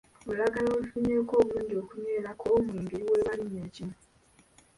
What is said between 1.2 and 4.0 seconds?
obulungi okunywerako omwenge luweebwa linnya ki?